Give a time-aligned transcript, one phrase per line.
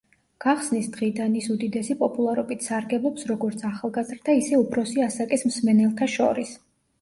[0.43, 6.57] გახსნის დღიდან ის უდიდესი პოპულარობით სარგებლობს როგორც ახალგაზრდა, ისე უფროსი ასაკის მსმენელთა შორის.